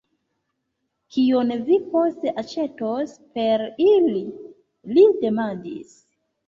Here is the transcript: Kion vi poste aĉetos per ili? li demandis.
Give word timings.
Kion 1.17 1.53
vi 1.67 1.77
poste 1.91 2.33
aĉetos 2.43 3.15
per 3.37 3.65
ili? 3.89 4.27
li 4.97 5.09
demandis. 5.25 5.99